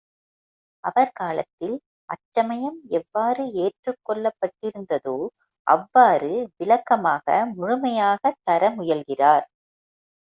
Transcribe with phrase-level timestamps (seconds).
[0.83, 1.75] அவர் காலத்தில்
[2.09, 5.15] அச்சமயம் எவ்வாறு ஏற்றுக் கொள்ளப்பட்டிருந்ததோ
[5.67, 7.27] அவ்வாறு விளக்கமாக,
[7.55, 9.45] முழுமையாகத் தர முயல்கிறார்.